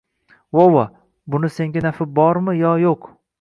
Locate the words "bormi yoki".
2.17-2.85